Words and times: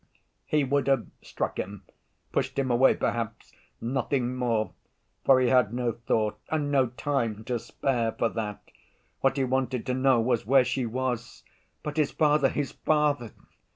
He 0.47 0.63
would 0.63 0.87
have 0.87 1.05
struck 1.21 1.59
him, 1.59 1.83
pushed 2.31 2.57
him 2.57 2.71
away 2.71 2.95
perhaps, 2.95 3.53
nothing 3.79 4.35
more, 4.35 4.71
for 5.23 5.39
he 5.39 5.49
had 5.49 5.75
no 5.75 5.91
thought 5.91 6.39
and 6.49 6.71
no 6.71 6.87
time 6.87 7.43
to 7.43 7.59
spare 7.59 8.11
for 8.11 8.29
that. 8.29 8.63
What 9.19 9.37
he 9.37 9.43
wanted 9.43 9.85
to 9.85 9.93
know 9.93 10.19
was 10.19 10.43
where 10.43 10.65
she 10.65 10.87
was. 10.87 11.43
But 11.83 11.97
his 11.97 12.09
father, 12.09 12.49
his 12.49 12.71
father! 12.71 13.31